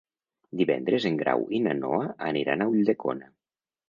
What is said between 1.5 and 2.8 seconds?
i na Noa aniran a